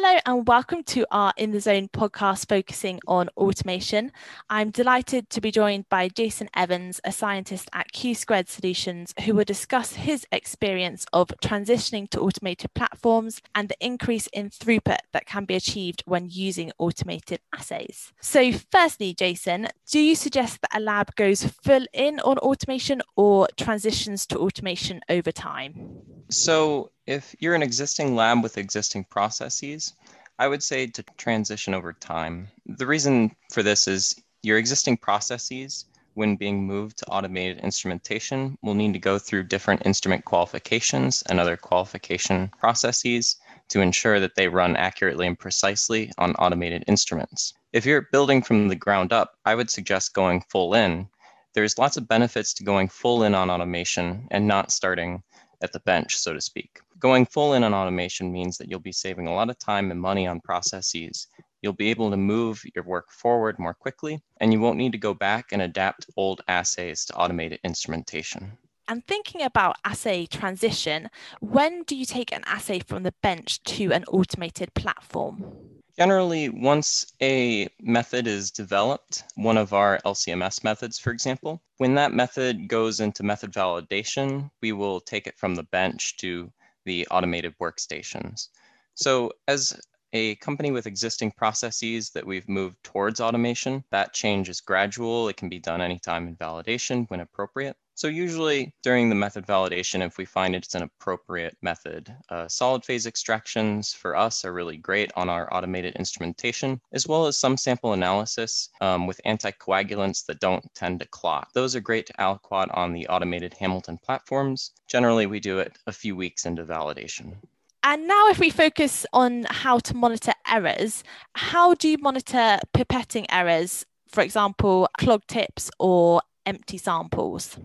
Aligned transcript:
Hello 0.00 0.20
and 0.26 0.46
welcome 0.46 0.84
to 0.84 1.04
our 1.10 1.32
In 1.36 1.50
the 1.50 1.60
Zone 1.60 1.88
podcast 1.88 2.48
focusing 2.48 3.00
on 3.08 3.28
automation. 3.36 4.12
I'm 4.48 4.70
delighted 4.70 5.28
to 5.30 5.40
be 5.40 5.50
joined 5.50 5.88
by 5.88 6.06
Jason 6.06 6.48
Evans, 6.54 7.00
a 7.02 7.10
scientist 7.10 7.68
at 7.72 7.90
Q 7.90 8.14
Squared 8.14 8.48
Solutions, 8.48 9.12
who 9.24 9.34
will 9.34 9.42
discuss 9.42 9.94
his 9.94 10.24
experience 10.30 11.04
of 11.12 11.32
transitioning 11.42 12.08
to 12.10 12.20
automated 12.20 12.72
platforms 12.74 13.42
and 13.56 13.68
the 13.68 13.76
increase 13.84 14.28
in 14.28 14.50
throughput 14.50 15.00
that 15.12 15.26
can 15.26 15.44
be 15.44 15.56
achieved 15.56 16.04
when 16.06 16.28
using 16.30 16.70
automated 16.78 17.40
assays. 17.52 18.12
So, 18.20 18.52
firstly, 18.52 19.14
Jason, 19.14 19.66
do 19.90 19.98
you 19.98 20.14
suggest 20.14 20.60
that 20.60 20.76
a 20.76 20.80
lab 20.80 21.16
goes 21.16 21.42
full 21.42 21.86
in 21.92 22.20
on 22.20 22.38
automation 22.38 23.02
or 23.16 23.48
transitions 23.56 24.26
to 24.26 24.38
automation 24.38 25.00
over 25.08 25.32
time? 25.32 25.98
So, 26.30 26.92
if 27.08 27.34
you're 27.38 27.54
an 27.54 27.62
existing 27.62 28.14
lab 28.14 28.42
with 28.42 28.58
existing 28.58 29.02
processes, 29.02 29.94
I 30.38 30.46
would 30.46 30.62
say 30.62 30.86
to 30.88 31.02
transition 31.16 31.72
over 31.72 31.94
time. 31.94 32.48
The 32.66 32.86
reason 32.86 33.34
for 33.50 33.62
this 33.62 33.88
is 33.88 34.14
your 34.42 34.58
existing 34.58 34.98
processes, 34.98 35.86
when 36.12 36.36
being 36.36 36.66
moved 36.66 36.98
to 36.98 37.06
automated 37.06 37.64
instrumentation, 37.64 38.58
will 38.60 38.74
need 38.74 38.92
to 38.92 38.98
go 38.98 39.18
through 39.18 39.44
different 39.44 39.86
instrument 39.86 40.26
qualifications 40.26 41.22
and 41.30 41.40
other 41.40 41.56
qualification 41.56 42.50
processes 42.60 43.36
to 43.68 43.80
ensure 43.80 44.20
that 44.20 44.34
they 44.34 44.48
run 44.48 44.76
accurately 44.76 45.26
and 45.26 45.38
precisely 45.38 46.12
on 46.18 46.34
automated 46.34 46.84
instruments. 46.88 47.54
If 47.72 47.86
you're 47.86 48.08
building 48.12 48.42
from 48.42 48.68
the 48.68 48.76
ground 48.76 49.14
up, 49.14 49.32
I 49.46 49.54
would 49.54 49.70
suggest 49.70 50.12
going 50.12 50.42
full 50.50 50.74
in. 50.74 51.08
There's 51.54 51.78
lots 51.78 51.96
of 51.96 52.06
benefits 52.06 52.52
to 52.54 52.64
going 52.64 52.88
full 52.88 53.22
in 53.22 53.34
on 53.34 53.48
automation 53.48 54.28
and 54.30 54.46
not 54.46 54.70
starting 54.70 55.22
at 55.62 55.72
the 55.72 55.80
bench, 55.80 56.16
so 56.16 56.32
to 56.32 56.40
speak. 56.40 56.80
Going 56.98 57.26
full 57.26 57.54
in 57.54 57.64
on 57.64 57.74
automation 57.74 58.32
means 58.32 58.56
that 58.58 58.68
you'll 58.70 58.80
be 58.80 58.92
saving 58.92 59.26
a 59.26 59.34
lot 59.34 59.50
of 59.50 59.58
time 59.58 59.90
and 59.90 60.00
money 60.00 60.26
on 60.26 60.40
processes. 60.40 61.28
You'll 61.62 61.72
be 61.72 61.90
able 61.90 62.10
to 62.10 62.16
move 62.16 62.62
your 62.74 62.84
work 62.84 63.10
forward 63.10 63.58
more 63.58 63.74
quickly, 63.74 64.20
and 64.40 64.52
you 64.52 64.60
won't 64.60 64.78
need 64.78 64.92
to 64.92 64.98
go 64.98 65.14
back 65.14 65.46
and 65.52 65.62
adapt 65.62 66.06
old 66.16 66.40
assays 66.48 67.04
to 67.06 67.16
automated 67.16 67.60
instrumentation. 67.64 68.56
And 68.86 69.06
thinking 69.06 69.42
about 69.42 69.76
assay 69.84 70.24
transition, 70.24 71.10
when 71.40 71.82
do 71.82 71.94
you 71.94 72.06
take 72.06 72.32
an 72.32 72.42
assay 72.46 72.78
from 72.78 73.02
the 73.02 73.12
bench 73.22 73.62
to 73.64 73.92
an 73.92 74.04
automated 74.04 74.72
platform? 74.74 75.77
Generally, 75.98 76.50
once 76.50 77.12
a 77.20 77.66
method 77.80 78.28
is 78.28 78.52
developed, 78.52 79.24
one 79.34 79.56
of 79.56 79.72
our 79.72 79.98
LCMS 80.06 80.62
methods, 80.62 80.96
for 80.96 81.10
example, 81.10 81.60
when 81.78 81.96
that 81.96 82.12
method 82.12 82.68
goes 82.68 83.00
into 83.00 83.24
method 83.24 83.52
validation, 83.52 84.48
we 84.62 84.70
will 84.70 85.00
take 85.00 85.26
it 85.26 85.36
from 85.36 85.56
the 85.56 85.64
bench 85.64 86.16
to 86.18 86.52
the 86.84 87.04
automated 87.08 87.52
workstations. 87.60 88.46
So 88.94 89.32
as 89.48 89.76
a 90.12 90.36
company 90.36 90.70
with 90.70 90.86
existing 90.86 91.32
processes 91.32 92.10
that 92.10 92.24
we've 92.24 92.48
moved 92.48 92.76
towards 92.84 93.20
automation, 93.20 93.82
that 93.90 94.12
change 94.12 94.48
is 94.48 94.60
gradual. 94.60 95.28
It 95.28 95.36
can 95.36 95.48
be 95.48 95.58
done 95.58 95.80
anytime 95.80 96.28
in 96.28 96.36
validation 96.36 97.10
when 97.10 97.18
appropriate. 97.18 97.76
So 97.98 98.06
usually 98.06 98.72
during 98.84 99.08
the 99.08 99.16
method 99.16 99.44
validation, 99.44 100.06
if 100.06 100.18
we 100.18 100.24
find 100.24 100.54
it's 100.54 100.76
an 100.76 100.84
appropriate 100.84 101.56
method, 101.62 102.14
uh, 102.28 102.46
solid 102.46 102.84
phase 102.84 103.08
extractions 103.08 103.92
for 103.92 104.14
us 104.14 104.44
are 104.44 104.52
really 104.52 104.76
great 104.76 105.10
on 105.16 105.28
our 105.28 105.52
automated 105.52 105.96
instrumentation, 105.96 106.80
as 106.92 107.08
well 107.08 107.26
as 107.26 107.36
some 107.36 107.56
sample 107.56 107.94
analysis 107.94 108.68
um, 108.80 109.08
with 109.08 109.20
anticoagulants 109.26 110.24
that 110.26 110.38
don't 110.38 110.64
tend 110.76 111.00
to 111.00 111.08
clot. 111.08 111.48
Those 111.54 111.74
are 111.74 111.80
great 111.80 112.06
to 112.06 112.12
aliquot 112.20 112.68
on 112.72 112.92
the 112.92 113.08
automated 113.08 113.52
Hamilton 113.54 113.98
platforms. 113.98 114.70
Generally, 114.86 115.26
we 115.26 115.40
do 115.40 115.58
it 115.58 115.76
a 115.88 115.92
few 115.92 116.14
weeks 116.14 116.46
into 116.46 116.64
validation. 116.64 117.34
And 117.82 118.06
now, 118.06 118.28
if 118.28 118.38
we 118.38 118.50
focus 118.50 119.06
on 119.12 119.44
how 119.50 119.80
to 119.80 119.96
monitor 119.96 120.34
errors, 120.48 121.02
how 121.34 121.74
do 121.74 121.88
you 121.88 121.98
monitor 121.98 122.60
pipetting 122.72 123.26
errors, 123.28 123.84
for 124.08 124.22
example, 124.22 124.88
clog 124.98 125.26
tips 125.26 125.68
or 125.80 126.22
empty 126.46 126.78
samples? 126.78 127.58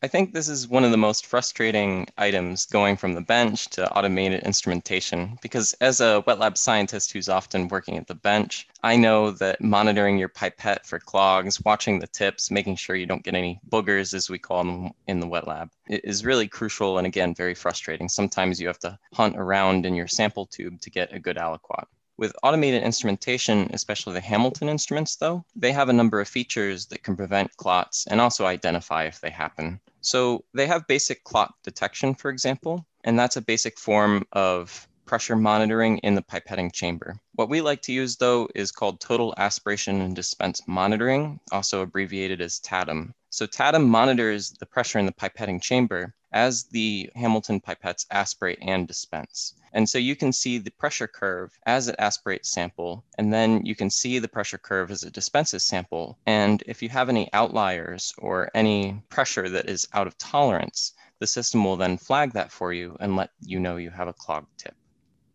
I 0.00 0.06
think 0.06 0.32
this 0.32 0.48
is 0.48 0.68
one 0.68 0.84
of 0.84 0.92
the 0.92 0.96
most 0.96 1.26
frustrating 1.26 2.06
items 2.16 2.66
going 2.66 2.96
from 2.96 3.14
the 3.14 3.20
bench 3.20 3.66
to 3.70 3.90
automated 3.90 4.44
instrumentation 4.44 5.36
because 5.42 5.72
as 5.80 6.00
a 6.00 6.22
wet 6.24 6.38
lab 6.38 6.56
scientist 6.56 7.10
who's 7.10 7.28
often 7.28 7.66
working 7.66 7.96
at 7.96 8.06
the 8.06 8.14
bench, 8.14 8.68
I 8.84 8.94
know 8.94 9.32
that 9.32 9.60
monitoring 9.60 10.16
your 10.16 10.28
pipette 10.28 10.86
for 10.86 11.00
clogs, 11.00 11.60
watching 11.64 11.98
the 11.98 12.06
tips, 12.06 12.48
making 12.48 12.76
sure 12.76 12.94
you 12.94 13.06
don't 13.06 13.24
get 13.24 13.34
any 13.34 13.60
boogers 13.68 14.14
as 14.14 14.30
we 14.30 14.38
call 14.38 14.62
them 14.62 14.92
in 15.08 15.18
the 15.18 15.26
wet 15.26 15.48
lab 15.48 15.72
is 15.88 16.24
really 16.24 16.46
crucial 16.46 16.98
and 16.98 17.06
again 17.06 17.34
very 17.34 17.54
frustrating. 17.54 18.08
Sometimes 18.08 18.60
you 18.60 18.68
have 18.68 18.78
to 18.78 18.96
hunt 19.14 19.36
around 19.36 19.84
in 19.84 19.96
your 19.96 20.06
sample 20.06 20.46
tube 20.46 20.80
to 20.82 20.90
get 20.90 21.12
a 21.12 21.18
good 21.18 21.38
aliquot. 21.38 21.86
With 22.18 22.34
automated 22.42 22.82
instrumentation, 22.82 23.70
especially 23.72 24.14
the 24.14 24.20
Hamilton 24.20 24.68
instruments, 24.68 25.14
though, 25.14 25.44
they 25.54 25.70
have 25.70 25.88
a 25.88 25.92
number 25.92 26.20
of 26.20 26.26
features 26.26 26.86
that 26.86 27.04
can 27.04 27.16
prevent 27.16 27.56
clots 27.56 28.08
and 28.10 28.20
also 28.20 28.44
identify 28.44 29.04
if 29.04 29.20
they 29.20 29.30
happen. 29.30 29.80
So 30.00 30.44
they 30.52 30.66
have 30.66 30.88
basic 30.88 31.22
clot 31.22 31.54
detection, 31.62 32.16
for 32.16 32.30
example, 32.30 32.84
and 33.04 33.16
that's 33.16 33.36
a 33.36 33.40
basic 33.40 33.78
form 33.78 34.26
of 34.32 34.88
pressure 35.06 35.36
monitoring 35.36 35.98
in 35.98 36.16
the 36.16 36.22
pipetting 36.22 36.72
chamber. 36.72 37.16
What 37.36 37.48
we 37.48 37.60
like 37.60 37.82
to 37.82 37.92
use, 37.92 38.16
though, 38.16 38.48
is 38.52 38.72
called 38.72 39.00
total 39.00 39.32
aspiration 39.36 40.00
and 40.00 40.14
dispense 40.14 40.60
monitoring, 40.66 41.38
also 41.52 41.82
abbreviated 41.82 42.40
as 42.40 42.58
TADM. 42.58 43.12
So 43.30 43.46
TADM 43.46 43.86
monitors 43.86 44.50
the 44.58 44.66
pressure 44.66 44.98
in 44.98 45.06
the 45.06 45.12
pipetting 45.12 45.62
chamber 45.62 46.14
as 46.32 46.64
the 46.64 47.10
Hamilton 47.14 47.60
pipettes 47.60 48.06
aspirate 48.10 48.58
and 48.60 48.86
dispense. 48.86 49.54
And 49.72 49.88
so 49.88 49.98
you 49.98 50.16
can 50.16 50.32
see 50.32 50.58
the 50.58 50.70
pressure 50.70 51.06
curve 51.06 51.58
as 51.66 51.88
it 51.88 51.96
aspirates 51.98 52.50
sample, 52.50 53.04
and 53.18 53.32
then 53.32 53.64
you 53.64 53.74
can 53.74 53.90
see 53.90 54.18
the 54.18 54.28
pressure 54.28 54.58
curve 54.58 54.90
as 54.90 55.02
it 55.02 55.12
dispenses 55.12 55.64
sample. 55.64 56.18
And 56.26 56.62
if 56.66 56.82
you 56.82 56.88
have 56.88 57.08
any 57.08 57.32
outliers 57.32 58.14
or 58.18 58.50
any 58.54 59.02
pressure 59.08 59.48
that 59.48 59.68
is 59.68 59.86
out 59.92 60.06
of 60.06 60.16
tolerance, 60.18 60.94
the 61.18 61.26
system 61.26 61.64
will 61.64 61.76
then 61.76 61.98
flag 61.98 62.32
that 62.32 62.52
for 62.52 62.72
you 62.72 62.96
and 63.00 63.16
let 63.16 63.30
you 63.40 63.58
know 63.58 63.76
you 63.76 63.90
have 63.90 64.08
a 64.08 64.12
clogged 64.12 64.48
tip. 64.58 64.74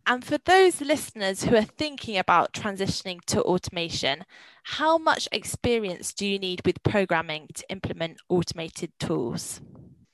And 0.06 0.22
for 0.22 0.36
those 0.36 0.82
listeners 0.82 1.44
who 1.44 1.56
are 1.56 1.62
thinking 1.62 2.18
about 2.18 2.52
transitioning 2.52 3.24
to 3.26 3.42
automation, 3.42 4.24
how 4.62 4.98
much 4.98 5.28
experience 5.32 6.12
do 6.12 6.26
you 6.26 6.38
need 6.38 6.60
with 6.66 6.82
programming 6.82 7.48
to 7.54 7.64
implement 7.70 8.20
automated 8.28 8.92
tools? 8.98 9.62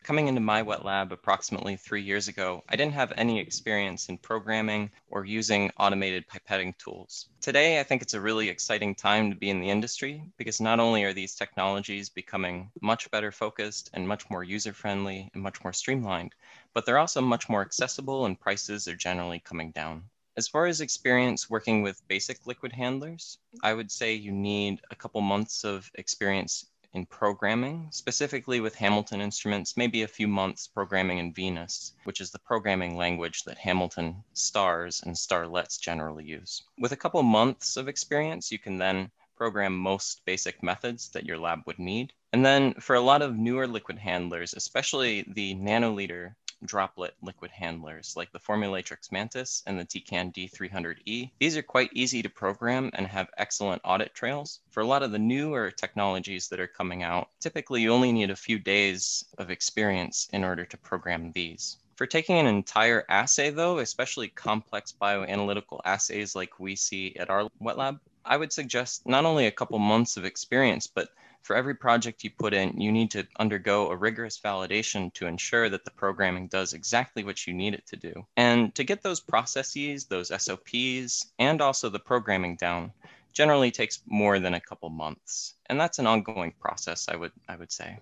Coming 0.03 0.28
into 0.28 0.41
my 0.41 0.62
wet 0.62 0.83
lab 0.83 1.12
approximately 1.12 1.77
three 1.77 2.03
years 2.03 2.27
ago, 2.27 2.65
I 2.71 2.75
didn't 2.75 2.94
have 2.94 3.12
any 3.16 3.38
experience 3.38 4.09
in 4.09 4.16
programming 4.16 4.91
or 5.11 5.27
using 5.27 5.71
automated 5.77 6.27
pipetting 6.27 6.77
tools. 6.78 7.28
Today, 7.43 7.78
I 7.78 7.83
think 7.83 8.00
it's 8.00 8.15
a 8.15 8.21
really 8.21 8.49
exciting 8.49 8.94
time 8.94 9.31
to 9.31 9.37
be 9.37 9.50
in 9.50 9.61
the 9.61 9.69
industry 9.69 10.25
because 10.38 10.59
not 10.59 10.81
only 10.81 11.05
are 11.05 11.12
these 11.12 11.34
technologies 11.34 12.09
becoming 12.09 12.71
much 12.81 13.11
better 13.11 13.31
focused 13.31 13.91
and 13.93 14.09
much 14.09 14.28
more 14.31 14.43
user 14.43 14.72
friendly 14.72 15.31
and 15.34 15.43
much 15.43 15.62
more 15.62 15.75
streamlined, 15.75 16.34
but 16.72 16.87
they're 16.87 16.99
also 16.99 17.21
much 17.21 17.50
more 17.50 17.61
accessible 17.61 18.25
and 18.25 18.41
prices 18.41 18.88
are 18.88 18.97
generally 18.97 19.38
coming 19.38 19.71
down. 19.71 20.05
As 20.34 20.49
far 20.49 20.65
as 20.65 20.81
experience 20.81 21.50
working 21.50 21.82
with 21.82 22.09
basic 22.09 22.47
liquid 22.47 22.72
handlers, 22.72 23.37
I 23.62 23.75
would 23.75 23.93
say 23.93 24.15
you 24.15 24.32
need 24.32 24.81
a 24.91 24.97
couple 24.97 25.21
months 25.21 25.62
of 25.62 25.91
experience 25.94 26.65
in 26.93 27.06
programming, 27.06 27.89
specifically 27.91 28.61
with 28.61 28.75
Hamilton 28.75 29.21
instruments, 29.21 29.77
maybe 29.77 30.03
a 30.03 30.09
few 30.09 30.27
months 30.27 30.67
programming 30.67 31.19
in 31.19 31.33
Venus, 31.33 31.93
which 32.05 32.21
is 32.21 32.31
the 32.31 32.39
programming 32.39 32.97
language 32.97 33.45
that 33.45 33.59
Hamilton 33.59 34.25
stars 34.33 35.03
and 35.06 35.15
starlets 35.15 35.81
generally 35.81 36.25
use. 36.25 36.62
With 36.79 36.93
a 36.93 36.97
couple 36.97 37.23
months 37.23 37.77
of 37.77 37.89
experience, 37.89 38.50
you 38.50 38.59
can 38.59 38.79
then 38.79 39.11
program 39.37 39.75
most 39.75 40.23
basic 40.27 40.62
methods 40.62 41.09
that 41.09 41.25
your 41.25 41.39
lab 41.39 41.61
would 41.65 41.79
need. 41.79 42.12
And 42.33 42.45
then 42.45 42.75
for 42.75 42.97
a 42.97 43.00
lot 43.00 43.23
of 43.23 43.37
newer 43.37 43.67
liquid 43.67 43.99
handlers, 43.99 44.53
especially 44.53 45.25
the 45.29 45.55
nanoliter 45.55 46.35
droplet 46.65 47.15
liquid 47.23 47.51
handlers 47.51 48.15
like 48.17 48.33
the 48.33 48.39
Formulatrix 48.39 49.11
Mantis 49.11 49.62
and 49.67 49.79
the 49.79 49.85
Tecan 49.85 50.33
D300E. 50.33 51.31
These 51.39 51.57
are 51.57 51.62
quite 51.62 51.91
easy 51.93 52.23
to 52.23 52.29
program 52.29 52.91
and 52.95 53.07
have 53.07 53.31
excellent 53.37 53.83
audit 53.85 54.15
trails. 54.15 54.61
For 54.71 54.81
a 54.81 54.87
lot 54.87 55.03
of 55.03 55.12
the 55.12 55.19
newer 55.19 55.71
technologies 55.71 56.49
that 56.49 56.61
are 56.61 56.67
coming 56.67 57.03
out, 57.03 57.29
typically 57.41 57.83
you 57.83 57.93
only 57.93 58.12
need 58.12 58.31
a 58.31 58.37
few 58.37 58.59
days 58.59 59.25
of 59.39 59.51
experience 59.51 60.29
in 60.33 60.45
order 60.45 60.65
to 60.65 60.77
program 60.77 61.33
these. 61.33 61.79
For 61.97 62.07
taking 62.07 62.39
an 62.39 62.47
entire 62.47 63.05
assay, 63.11 63.51
though, 63.51 63.79
especially 63.79 64.29
complex 64.29 64.95
bioanalytical 64.99 65.81
assays 65.85 66.35
like 66.35 66.59
we 66.59 66.75
see 66.75 67.15
at 67.17 67.29
our 67.29 67.49
wet 67.59 67.77
lab, 67.77 68.01
I 68.25 68.37
would 68.37 68.53
suggest 68.53 69.07
not 69.07 69.25
only 69.25 69.47
a 69.47 69.51
couple 69.51 69.79
months 69.79 70.17
of 70.17 70.25
experience, 70.25 70.87
but 70.87 71.11
for 71.42 71.56
every 71.56 71.75
project 71.75 72.25
you 72.25 72.31
put 72.31 72.54
in, 72.54 72.81
you 72.81 72.92
need 72.92 73.10
to 73.12 73.26
undergo 73.38 73.90
a 73.90 73.96
rigorous 73.96 74.38
validation 74.38 75.12
to 75.14 75.26
ensure 75.26 75.69
that 75.69 75.84
the 75.84 75.90
programming 75.90 76.48
does 76.48 76.72
exactly 76.72 77.25
what 77.25 77.46
you 77.46 77.54
need 77.54 77.75
it 77.75 77.87
to 77.87 77.96
do. 77.96 78.26
And 78.37 78.75
to 78.75 78.84
get 78.84 79.02
those 79.02 79.20
processes, 79.20 80.06
those 80.06 80.28
SOPs, 80.28 81.26
and 81.38 81.60
also 81.60 81.88
the 81.88 81.98
programming 81.98 82.56
down 82.56 82.92
generally 83.32 83.70
takes 83.70 84.02
more 84.06 84.38
than 84.38 84.54
a 84.54 84.60
couple 84.60 84.90
months. 84.90 85.54
And 85.66 85.81
that's 85.81 85.98
an 85.98 86.06
ongoing 86.06 86.52
process, 86.60 87.08
I 87.08 87.16
would 87.16 87.32
I 87.48 87.56
would 87.56 87.72
say. 87.72 87.98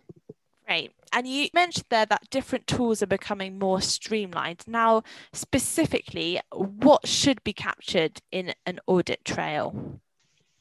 Right. 0.69 0.93
And 1.15 1.27
you 1.27 1.49
mentioned 1.55 1.87
there 1.89 2.05
that 2.07 2.29
different 2.31 2.67
tools 2.67 3.03
are 3.03 3.07
becoming 3.07 3.59
more 3.59 3.81
streamlined. 3.81 4.65
Now, 4.67 5.03
specifically, 5.33 6.41
what 6.53 7.09
should 7.09 7.43
be 7.43 7.55
captured 7.55 8.21
in 8.31 8.53
an 8.67 8.79
audit 8.87 9.25
trail? 9.25 10.01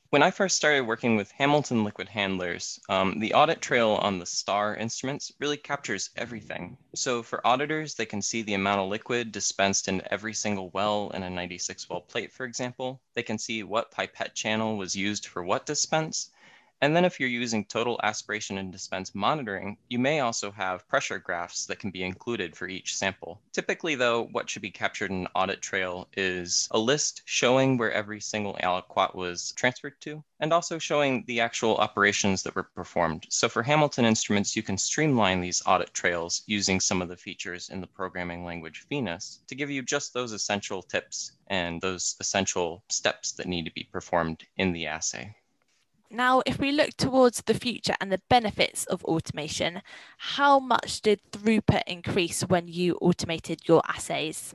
When 0.10 0.24
I 0.24 0.32
first 0.32 0.56
started 0.56 0.88
working 0.88 1.18
with 1.18 1.32
Hamilton 1.32 1.84
liquid 1.84 2.08
handlers, 2.08 2.80
um, 2.88 3.20
the 3.20 3.34
audit 3.34 3.60
trail 3.60 4.00
on 4.02 4.20
the 4.20 4.26
STAR 4.26 4.74
instruments 4.74 5.34
really 5.38 5.58
captures 5.58 6.12
everything. 6.16 6.78
So 6.96 7.22
for 7.22 7.46
auditors, 7.46 7.96
they 7.96 8.06
can 8.06 8.22
see 8.22 8.42
the 8.42 8.54
amount 8.54 8.80
of 8.80 8.88
liquid 8.88 9.34
dispensed 9.34 9.90
in 9.90 10.02
every 10.10 10.34
single 10.34 10.70
well 10.70 11.10
in 11.10 11.24
a 11.24 11.30
96 11.30 11.90
well 11.90 12.00
plate, 12.00 12.32
for 12.32 12.46
example. 12.46 13.02
They 13.16 13.24
can 13.24 13.38
see 13.38 13.64
what 13.64 13.92
pipette 13.92 14.34
channel 14.34 14.78
was 14.78 14.96
used 14.96 15.26
for 15.26 15.44
what 15.44 15.66
dispense, 15.66 16.30
and 16.82 16.96
then 16.96 17.06
if 17.06 17.20
you're 17.20 17.30
using 17.30 17.66
total 17.66 18.00
aspiration 18.04 18.58
and 18.58 18.72
dispense 18.72 19.16
monitoring, 19.16 19.78
you 19.90 20.00
may 20.00 20.20
also 20.20 20.52
have 20.52 20.88
pressure 20.88 21.20
graphs 21.20 21.66
that 21.66 21.80
can 21.80 21.92
be 21.92 22.04
included 22.04 22.56
for 22.56 22.68
each 22.68 22.96
sample. 22.96 23.42
Typically 23.52 23.96
though, 23.96 24.26
what 24.32 24.50
should 24.50 24.62
be 24.62 24.72
captured 24.72 25.12
in 25.12 25.22
an 25.22 25.28
audit 25.36 25.62
trail 25.62 26.08
is 26.16 26.68
a 26.72 26.80
list 26.80 27.22
showing 27.26 27.78
where 27.78 27.92
every 27.92 28.22
single 28.22 28.58
aliquot 28.64 29.16
was 29.16 29.54
transferred 29.54 30.00
to, 30.02 30.24
and 30.40 30.54
also 30.54 30.78
showing 30.78 31.24
the 31.28 31.40
actual 31.40 31.78
operations 31.78 32.44
that 32.44 32.56
were 32.56 32.64
performed. 32.64 33.26
So 33.30 33.50
for 33.50 33.64
Hamilton 33.64 34.06
instruments, 34.06 34.56
you 34.56 34.64
can 34.64 34.78
streamline 34.78 35.42
these 35.42 35.64
audit 35.66 35.94
trails 35.94 36.44
using 36.46 36.80
some 36.80 37.02
of 37.02 37.10
the 37.10 37.18
features 37.18 37.70
in 37.70 37.82
the 37.82 37.88
programming 37.88 38.46
language 38.46 38.86
Venus 38.88 39.42
to 39.48 39.56
give 39.56 39.72
you 39.72 39.82
just 39.82 40.14
those 40.14 40.32
essential 40.32 40.84
tips 40.84 41.32
and 41.48 41.82
those 41.82 42.16
essential 42.20 42.84
steps 42.90 43.32
that 43.34 43.48
need 43.48 43.66
to 43.66 43.72
be 43.72 43.88
performed 43.92 44.44
in 44.58 44.74
the 44.74 44.86
assay. 44.86 45.36
Now, 46.10 46.42
if 46.46 46.58
we 46.60 46.72
look 46.72 46.92
towards 46.96 47.42
the 47.42 47.54
future 47.54 47.96
and 48.00 48.12
the 48.12 48.22
benefits 48.30 48.86
of 48.86 49.04
automation, 49.04 49.82
how 50.18 50.60
much 50.60 51.02
did 51.02 51.20
throughput 51.32 51.84
increase 51.86 52.42
when 52.42 52.68
you 52.68 52.98
automated 53.02 53.68
your 53.68 53.82
assays? 53.88 54.54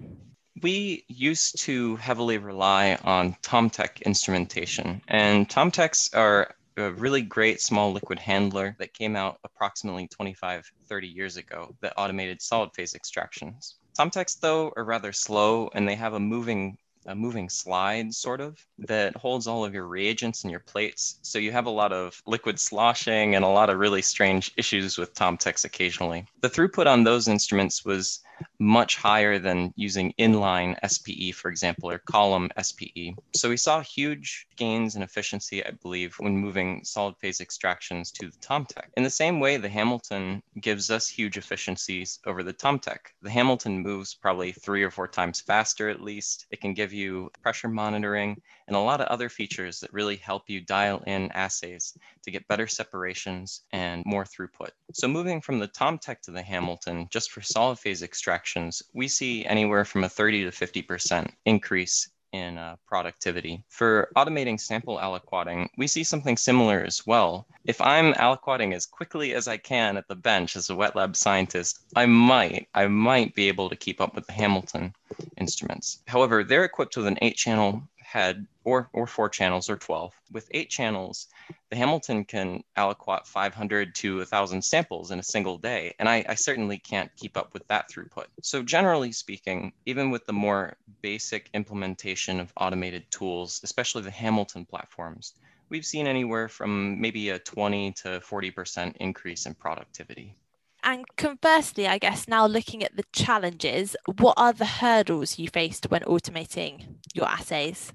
We 0.63 1.05
used 1.09 1.61
to 1.63 1.97
heavily 1.97 2.39
rely 2.39 2.99
on 3.05 3.37
Tomtec 3.43 4.03
instrumentation, 4.03 5.03
and 5.09 5.49
Tomtecs 5.49 6.17
are 6.17 6.55
a 6.79 6.93
really 6.93 7.21
great 7.21 7.61
small 7.61 7.93
liquid 7.93 8.19
handler 8.19 8.75
that 8.79 8.95
came 8.95 9.15
out 9.15 9.39
approximately 9.45 10.09
25, 10.09 10.65
30 10.87 11.07
years 11.07 11.37
ago 11.37 11.75
that 11.81 11.93
automated 11.99 12.41
solid 12.41 12.71
phase 12.75 12.95
extractions. 12.95 13.77
Tomtecs, 13.99 14.41
though, 14.41 14.73
are 14.77 14.85
rather 14.85 15.13
slow 15.13 15.69
and 15.75 15.87
they 15.87 15.97
have 15.97 16.15
a 16.15 16.21
moving 16.21 16.79
a 17.07 17.15
moving 17.15 17.49
slide 17.49 18.15
sort 18.15 18.41
of 18.41 18.65
that 18.79 19.17
holds 19.17 19.47
all 19.47 19.65
of 19.65 19.75
your 19.75 19.87
reagents 19.87 20.43
and 20.43 20.51
your 20.51 20.61
plates. 20.61 21.19
So 21.23 21.39
you 21.39 21.53
have 21.53 21.67
a 21.67 21.71
lot 21.71 21.93
of 21.93 22.23
liquid 22.27 22.59
sloshing 22.59 23.35
and 23.35 23.45
a 23.45 23.49
lot 23.49 23.71
of 23.71 23.79
really 23.79 24.03
strange 24.03 24.53
issues 24.57 24.99
with 24.99 25.15
Tomtecs 25.15 25.65
occasionally. 25.65 26.27
The 26.41 26.51
throughput 26.51 26.87
on 26.87 27.05
those 27.05 27.29
instruments 27.29 27.85
was 27.85 28.21
much 28.59 28.97
higher 28.97 29.39
than 29.39 29.73
using 29.77 30.15
inline 30.19 30.77
SPE, 30.89 31.35
for 31.35 31.51
example, 31.51 31.91
or 31.91 31.99
column 31.99 32.49
SPE. 32.61 33.15
So 33.35 33.49
we 33.49 33.57
saw 33.57 33.81
huge 33.81 34.47
gains 34.57 34.95
in 34.97 35.03
efficiency, 35.03 35.65
I 35.65 35.73
believe, 35.83 36.15
when 36.19 36.37
moving 36.37 36.85
solid 36.85 37.17
phase 37.19 37.41
extractions 37.41 38.13
to 38.13 38.31
the 38.31 38.39
Tomtec. 38.39 38.89
In 38.97 39.03
the 39.03 39.11
same 39.11 39.41
way, 39.41 39.57
the 39.57 39.69
Hamilton 39.69 40.43
gives 40.61 40.91
us 40.91 41.09
huge 41.09 41.37
efficiencies 41.37 42.21
over 42.27 42.43
the 42.43 42.53
Tomtec. 42.53 42.99
The 43.23 43.31
Hamilton 43.31 43.81
moves 43.81 44.15
probably 44.15 44.53
three 44.53 44.83
or 44.83 44.91
four 44.91 45.09
times 45.09 45.41
faster 45.41 45.89
at 45.89 46.01
least. 46.01 46.47
It 46.51 46.61
can 46.61 46.75
give 46.75 46.93
you 46.93 47.31
pressure 47.43 47.69
monitoring 47.69 48.41
and 48.69 48.77
a 48.77 48.81
lot 48.81 49.01
of 49.01 49.09
other 49.09 49.29
features 49.29 49.81
that 49.81 49.93
really 49.93 50.17
help 50.17 50.49
you 50.49 50.61
dial 50.61 51.03
in 51.07 51.31
assays 51.33 51.97
to 52.23 52.31
get 52.31 52.47
better 52.49 52.67
separations 52.67 53.63
and 53.73 54.03
more 54.07 54.25
throughput. 54.25 54.71
So 54.93 55.09
moving 55.09 55.41
from 55.41 55.59
the 55.59 55.69
Tomtec 55.69 56.21
to 56.23 56.31
the 56.31 56.43
Hamilton, 56.43 57.09
just 57.11 57.33
for 57.33 57.41
solid 57.41 57.79
phase 57.79 58.03
extractions, 58.23 58.85
we 58.93 59.09
see 59.09 59.45
anywhere 59.47 59.85
from 59.85 60.05
a 60.05 60.09
30 60.09 60.45
to 60.45 60.51
50% 60.53 61.29
increase 61.45 62.09
in 62.33 62.57
uh, 62.57 62.77
productivity. 62.87 63.65
For 63.69 64.11
automating 64.17 64.61
sample 64.61 64.99
aliquoting, 64.99 65.69
we 65.77 65.89
see 65.89 66.05
something 66.05 66.37
similar 66.37 66.85
as 66.85 67.05
well. 67.05 67.49
If 67.65 67.81
I'm 67.81 68.15
aliquoting 68.15 68.75
as 68.75 68.87
quickly 68.87 69.35
as 69.35 69.49
I 69.49 69.57
can 69.57 69.97
at 69.97 70.07
the 70.07 70.15
bench 70.15 70.55
as 70.55 70.71
a 70.71 70.77
wet 70.77 70.95
lab 70.95 71.17
scientist, 71.17 71.81
I 71.97 72.07
might, 72.07 72.69
I 72.75 72.87
might 72.87 73.35
be 73.35 73.49
able 73.49 73.69
to 73.69 73.75
keep 73.75 74.01
up 74.01 74.15
with 74.15 74.29
the 74.29 74.33
Hamilton 74.33 74.95
instruments. 75.37 75.99
However, 76.07 76.45
they're 76.45 76.65
equipped 76.65 76.97
with 76.97 77.09
an 77.09 77.19
eight 77.23 77.37
channel 77.37 77.83
head 77.99 78.47
or, 78.63 78.89
or 78.93 79.09
four 79.09 79.29
channels 79.31 79.69
or 79.69 79.77
12. 79.77 80.13
With 80.31 80.49
eight 80.53 80.71
channels, 80.71 81.27
the 81.73 81.79
Hamilton 81.79 82.27
can 82.27 82.63
aliquot 82.77 83.27
500 83.27 83.95
to 83.95 84.19
1,000 84.19 84.63
samples 84.63 85.11
in 85.11 85.19
a 85.19 85.23
single 85.23 85.57
day, 85.57 85.95
and 85.99 86.07
I, 86.07 86.23
I 86.29 86.35
certainly 86.35 86.77
can't 86.77 87.11
keep 87.17 87.35
up 87.35 87.55
with 87.55 87.67
that 87.69 87.91
throughput. 87.91 88.27
So 88.43 88.63
generally 88.63 89.11
speaking, 89.11 89.73
even 89.87 90.11
with 90.11 90.27
the 90.27 90.35
more 90.35 90.77
basic 91.01 91.49
implementation 91.55 92.41
of 92.41 92.53
automated 92.59 93.11
tools, 93.11 93.63
especially 93.65 94.03
the 94.03 94.11
Hamilton 94.11 94.67
platforms, 94.67 95.33
we've 95.71 95.87
seen 95.87 96.07
anywhere 96.07 96.47
from 96.47 97.01
maybe 97.01 97.31
a 97.31 97.39
20 97.39 97.93
to 97.93 98.21
40% 98.21 98.95
increase 98.97 99.47
in 99.47 99.55
productivity. 99.55 100.37
And 100.85 101.07
conversely, 101.17 101.89
I 101.89 101.97
guess 101.97 102.29
now 102.29 102.47
looking 102.47 102.85
at 102.85 102.97
the 102.97 103.05
challenges, 103.15 103.97
what 104.19 104.35
are 104.37 104.53
the 104.53 104.67
hurdles 104.67 105.39
you 105.39 105.49
faced 105.49 105.87
when 105.91 106.03
automating 106.03 106.97
your 107.15 107.29
assays? 107.29 107.95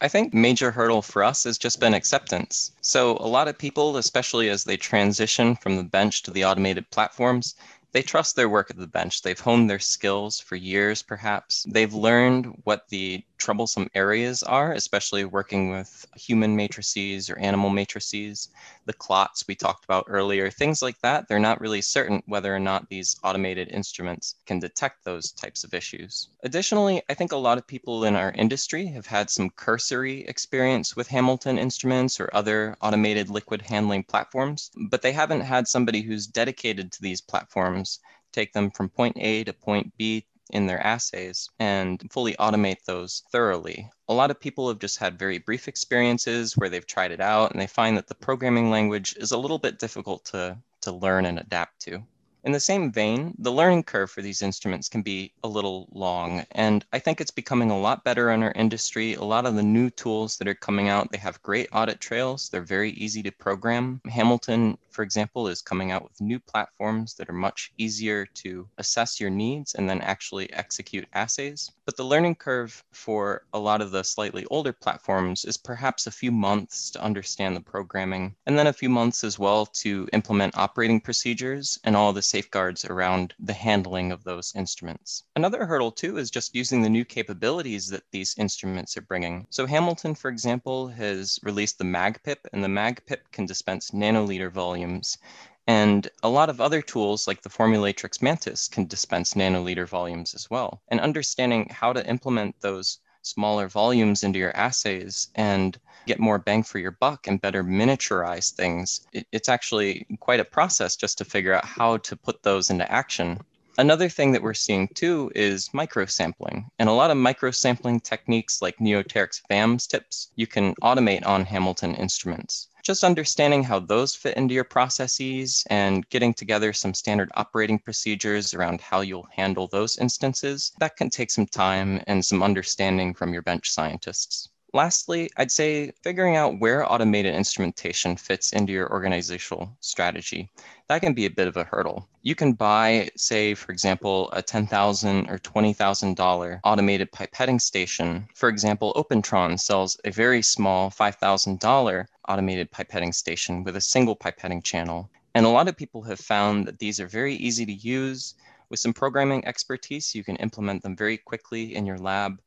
I 0.00 0.06
think 0.08 0.32
major 0.32 0.70
hurdle 0.70 1.02
for 1.02 1.24
us 1.24 1.42
has 1.44 1.58
just 1.58 1.80
been 1.80 1.94
acceptance. 1.94 2.70
So 2.80 3.16
a 3.16 3.26
lot 3.26 3.48
of 3.48 3.58
people, 3.58 3.96
especially 3.96 4.48
as 4.48 4.62
they 4.62 4.76
transition 4.76 5.56
from 5.56 5.76
the 5.76 5.82
bench 5.82 6.22
to 6.22 6.30
the 6.30 6.44
automated 6.44 6.88
platforms, 6.90 7.56
they 7.92 8.02
trust 8.02 8.36
their 8.36 8.48
work 8.48 8.70
at 8.70 8.76
the 8.76 8.86
bench. 8.86 9.22
They've 9.22 9.40
honed 9.40 9.68
their 9.68 9.78
skills 9.78 10.38
for 10.38 10.54
years, 10.54 11.02
perhaps. 11.02 11.66
They've 11.68 11.92
learned 11.92 12.60
what 12.64 12.88
the 12.90 13.24
troublesome 13.38 13.88
areas 13.94 14.42
are, 14.42 14.72
especially 14.72 15.24
working 15.24 15.70
with 15.70 16.06
human 16.16 16.54
matrices 16.56 17.30
or 17.30 17.38
animal 17.38 17.70
matrices, 17.70 18.48
the 18.84 18.92
clots 18.92 19.44
we 19.48 19.54
talked 19.54 19.84
about 19.84 20.04
earlier, 20.08 20.50
things 20.50 20.82
like 20.82 21.00
that. 21.00 21.28
They're 21.28 21.38
not 21.38 21.60
really 21.60 21.80
certain 21.80 22.22
whether 22.26 22.54
or 22.54 22.58
not 22.58 22.88
these 22.88 23.16
automated 23.24 23.68
instruments 23.70 24.34
can 24.46 24.58
detect 24.58 25.04
those 25.04 25.32
types 25.32 25.64
of 25.64 25.74
issues. 25.74 26.28
Additionally, 26.42 27.02
I 27.08 27.14
think 27.14 27.32
a 27.32 27.36
lot 27.36 27.58
of 27.58 27.66
people 27.66 28.04
in 28.04 28.16
our 28.16 28.32
industry 28.32 28.86
have 28.86 29.06
had 29.06 29.30
some 29.30 29.50
cursory 29.50 30.26
experience 30.26 30.96
with 30.96 31.08
Hamilton 31.08 31.58
instruments 31.58 32.20
or 32.20 32.30
other 32.32 32.76
automated 32.80 33.30
liquid 33.30 33.62
handling 33.62 34.04
platforms, 34.04 34.70
but 34.90 35.02
they 35.02 35.12
haven't 35.12 35.40
had 35.40 35.68
somebody 35.68 36.02
who's 36.02 36.26
dedicated 36.26 36.92
to 36.92 37.02
these 37.02 37.20
platforms 37.20 38.00
take 38.32 38.52
them 38.52 38.70
from 38.70 38.88
point 38.88 39.16
A 39.18 39.44
to 39.44 39.52
point 39.52 39.92
B 39.96 40.26
in 40.50 40.66
their 40.66 40.80
assays 40.80 41.48
and 41.58 42.02
fully 42.10 42.34
automate 42.34 42.84
those 42.86 43.22
thoroughly. 43.30 43.88
A 44.08 44.14
lot 44.14 44.30
of 44.30 44.40
people 44.40 44.68
have 44.68 44.78
just 44.78 44.98
had 44.98 45.18
very 45.18 45.38
brief 45.38 45.68
experiences 45.68 46.56
where 46.56 46.68
they've 46.68 46.86
tried 46.86 47.12
it 47.12 47.20
out 47.20 47.52
and 47.52 47.60
they 47.60 47.66
find 47.66 47.96
that 47.96 48.06
the 48.06 48.14
programming 48.14 48.70
language 48.70 49.14
is 49.18 49.32
a 49.32 49.38
little 49.38 49.58
bit 49.58 49.78
difficult 49.78 50.24
to, 50.26 50.58
to 50.82 50.92
learn 50.92 51.26
and 51.26 51.38
adapt 51.38 51.80
to. 51.82 52.02
In 52.48 52.52
the 52.52 52.60
same 52.60 52.90
vein, 52.90 53.34
the 53.38 53.52
learning 53.52 53.82
curve 53.82 54.10
for 54.10 54.22
these 54.22 54.40
instruments 54.40 54.88
can 54.88 55.02
be 55.02 55.34
a 55.44 55.48
little 55.48 55.86
long, 55.92 56.46
and 56.52 56.82
I 56.94 56.98
think 56.98 57.20
it's 57.20 57.30
becoming 57.30 57.70
a 57.70 57.78
lot 57.78 58.04
better 58.04 58.30
in 58.30 58.42
our 58.42 58.52
industry. 58.52 59.12
A 59.12 59.22
lot 59.22 59.44
of 59.44 59.54
the 59.54 59.62
new 59.62 59.90
tools 59.90 60.38
that 60.38 60.48
are 60.48 60.54
coming 60.54 60.88
out, 60.88 61.12
they 61.12 61.18
have 61.18 61.42
great 61.42 61.68
audit 61.74 62.00
trails. 62.00 62.48
They're 62.48 62.62
very 62.62 62.92
easy 62.92 63.22
to 63.24 63.32
program. 63.32 64.00
Hamilton 64.06 64.78
for 64.98 65.04
example, 65.04 65.46
is 65.46 65.62
coming 65.62 65.92
out 65.92 66.02
with 66.02 66.20
new 66.20 66.40
platforms 66.40 67.14
that 67.14 67.30
are 67.30 67.32
much 67.32 67.70
easier 67.78 68.26
to 68.26 68.68
assess 68.78 69.20
your 69.20 69.30
needs 69.30 69.74
and 69.74 69.88
then 69.88 70.00
actually 70.00 70.52
execute 70.52 71.06
assays. 71.12 71.70
But 71.84 71.96
the 71.96 72.04
learning 72.04 72.34
curve 72.34 72.82
for 72.90 73.44
a 73.52 73.60
lot 73.60 73.80
of 73.80 73.92
the 73.92 74.02
slightly 74.02 74.44
older 74.50 74.72
platforms 74.72 75.44
is 75.44 75.56
perhaps 75.56 76.08
a 76.08 76.10
few 76.10 76.32
months 76.32 76.90
to 76.90 77.00
understand 77.00 77.54
the 77.54 77.60
programming, 77.60 78.34
and 78.46 78.58
then 78.58 78.66
a 78.66 78.72
few 78.72 78.88
months 78.88 79.22
as 79.22 79.38
well 79.38 79.66
to 79.66 80.08
implement 80.12 80.58
operating 80.58 81.00
procedures 81.00 81.78
and 81.84 81.94
all 81.94 82.12
the 82.12 82.20
safeguards 82.38 82.84
around 82.84 83.34
the 83.40 83.52
handling 83.52 84.12
of 84.12 84.22
those 84.22 84.52
instruments. 84.54 85.24
Another 85.34 85.66
hurdle, 85.66 85.90
too, 85.90 86.18
is 86.18 86.30
just 86.30 86.54
using 86.54 86.82
the 86.82 86.88
new 86.88 87.04
capabilities 87.04 87.88
that 87.88 88.04
these 88.12 88.36
instruments 88.38 88.96
are 88.96 89.02
bringing. 89.02 89.44
So, 89.50 89.66
Hamilton, 89.66 90.14
for 90.14 90.28
example, 90.28 90.86
has 90.86 91.40
released 91.42 91.78
the 91.78 91.84
MagPip, 91.84 92.36
and 92.52 92.62
the 92.62 92.68
MagPip 92.68 93.22
can 93.32 93.44
dispense 93.44 93.90
nanoliter 93.90 94.52
volumes. 94.52 95.18
And 95.66 96.08
a 96.22 96.28
lot 96.28 96.48
of 96.48 96.60
other 96.60 96.80
tools 96.80 97.26
like 97.26 97.42
the 97.42 97.50
Formulatrix 97.50 98.22
Mantis 98.22 98.68
can 98.68 98.86
dispense 98.86 99.34
nanoliter 99.34 99.88
volumes 99.88 100.32
as 100.32 100.48
well. 100.48 100.80
And 100.86 101.00
understanding 101.00 101.68
how 101.70 101.92
to 101.92 102.08
implement 102.08 102.60
those 102.60 103.00
smaller 103.22 103.68
volumes 103.68 104.22
into 104.22 104.38
your 104.38 104.56
assays 104.56 105.28
and 105.34 105.78
get 106.06 106.18
more 106.18 106.38
bang 106.38 106.62
for 106.62 106.78
your 106.78 106.92
buck 106.92 107.26
and 107.26 107.40
better 107.40 107.62
miniaturize 107.62 108.52
things, 108.52 109.06
it, 109.12 109.26
it's 109.32 109.48
actually 109.48 110.06
quite 110.20 110.40
a 110.40 110.44
process 110.44 110.96
just 110.96 111.18
to 111.18 111.24
figure 111.24 111.52
out 111.52 111.64
how 111.64 111.96
to 111.98 112.16
put 112.16 112.42
those 112.42 112.70
into 112.70 112.90
action. 112.90 113.38
Another 113.76 114.08
thing 114.08 114.32
that 114.32 114.42
we're 114.42 114.54
seeing 114.54 114.88
too 114.88 115.30
is 115.34 115.68
microsampling. 115.68 116.64
And 116.78 116.88
a 116.88 116.92
lot 116.92 117.10
of 117.10 117.16
microsampling 117.16 118.02
techniques 118.02 118.60
like 118.60 118.76
Neoteryx 118.78 119.42
VAMS 119.48 119.86
tips 119.86 120.30
you 120.34 120.46
can 120.46 120.74
automate 120.76 121.24
on 121.26 121.44
Hamilton 121.44 121.94
instruments 121.94 122.68
just 122.88 123.04
understanding 123.04 123.62
how 123.62 123.78
those 123.78 124.14
fit 124.14 124.34
into 124.38 124.54
your 124.54 124.64
processes 124.64 125.62
and 125.68 126.08
getting 126.08 126.32
together 126.32 126.72
some 126.72 126.94
standard 126.94 127.30
operating 127.34 127.78
procedures 127.78 128.54
around 128.54 128.80
how 128.80 129.02
you'll 129.02 129.28
handle 129.30 129.68
those 129.68 129.98
instances, 129.98 130.72
that 130.80 130.96
can 130.96 131.10
take 131.10 131.30
some 131.30 131.44
time 131.44 132.02
and 132.06 132.24
some 132.24 132.42
understanding 132.42 133.12
from 133.12 133.30
your 133.34 133.42
bench 133.42 133.70
scientists. 133.70 134.48
Lastly, 134.72 135.28
I'd 135.36 135.50
say 135.50 135.92
figuring 136.02 136.36
out 136.36 136.60
where 136.60 136.90
automated 136.90 137.34
instrumentation 137.34 138.16
fits 138.16 138.54
into 138.54 138.72
your 138.72 138.90
organizational 138.90 139.76
strategy. 139.80 140.50
That 140.88 141.02
can 141.02 141.12
be 141.12 141.26
a 141.26 141.30
bit 141.30 141.48
of 141.48 141.56
a 141.58 141.64
hurdle. 141.64 142.08
You 142.22 142.34
can 142.34 142.54
buy, 142.54 143.10
say, 143.14 143.52
for 143.52 143.72
example, 143.72 144.30
a 144.32 144.40
10,000 144.40 145.28
or 145.28 145.38
$20,000 145.38 146.60
automated 146.64 147.12
pipetting 147.12 147.60
station. 147.60 148.26
For 148.34 148.48
example, 148.48 148.94
Opentron 148.94 149.60
sells 149.60 150.00
a 150.06 150.10
very 150.10 150.40
small 150.40 150.90
$5,000 150.90 152.06
automated 152.26 152.72
pipetting 152.72 153.14
station 153.14 153.64
with 153.64 153.76
a 153.76 153.82
single 153.82 154.16
pipetting 154.16 154.64
channel. 154.64 155.10
And 155.34 155.44
a 155.44 155.50
lot 155.50 155.68
of 155.68 155.76
people 155.76 156.02
have 156.04 156.20
found 156.20 156.66
that 156.66 156.78
these 156.78 157.00
are 157.00 157.06
very 157.06 157.34
easy 157.34 157.66
to 157.66 157.72
use. 157.72 158.34
With 158.70 158.80
some 158.80 158.94
programming 158.94 159.44
expertise, 159.44 160.14
you 160.14 160.24
can 160.24 160.36
implement 160.36 160.82
them 160.82 160.96
very 160.96 161.18
quickly 161.18 161.74
in 161.74 161.84
your 161.84 161.98
lab 161.98 162.40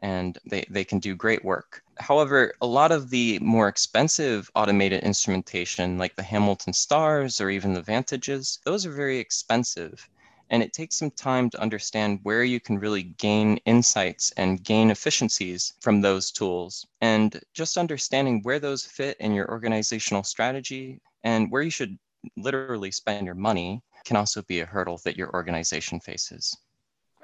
and 0.00 0.38
they, 0.46 0.64
they 0.70 0.84
can 0.84 0.98
do 0.98 1.14
great 1.14 1.44
work. 1.44 1.82
However, 1.98 2.52
a 2.60 2.66
lot 2.66 2.92
of 2.92 3.10
the 3.10 3.38
more 3.40 3.68
expensive 3.68 4.50
automated 4.54 5.02
instrumentation, 5.02 5.98
like 5.98 6.16
the 6.16 6.22
Hamilton 6.22 6.72
Stars 6.72 7.40
or 7.40 7.50
even 7.50 7.72
the 7.72 7.82
Vantages, 7.82 8.58
those 8.64 8.84
are 8.84 8.92
very 8.92 9.18
expensive. 9.18 10.08
And 10.50 10.62
it 10.62 10.72
takes 10.72 10.96
some 10.96 11.10
time 11.10 11.50
to 11.50 11.60
understand 11.60 12.20
where 12.22 12.44
you 12.44 12.60
can 12.60 12.78
really 12.78 13.02
gain 13.02 13.56
insights 13.64 14.32
and 14.36 14.62
gain 14.62 14.90
efficiencies 14.90 15.72
from 15.80 16.00
those 16.00 16.30
tools. 16.30 16.86
And 17.00 17.40
just 17.54 17.76
understanding 17.78 18.42
where 18.42 18.60
those 18.60 18.84
fit 18.84 19.16
in 19.18 19.32
your 19.32 19.50
organizational 19.50 20.22
strategy 20.22 21.00
and 21.24 21.50
where 21.50 21.62
you 21.62 21.70
should 21.70 21.98
literally 22.36 22.90
spend 22.90 23.26
your 23.26 23.34
money 23.34 23.82
can 24.04 24.16
also 24.16 24.42
be 24.42 24.60
a 24.60 24.66
hurdle 24.66 25.00
that 25.04 25.16
your 25.16 25.32
organization 25.34 26.00
faces. 26.00 26.56